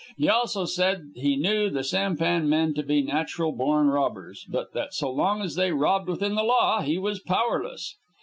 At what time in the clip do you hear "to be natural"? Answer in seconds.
2.73-3.51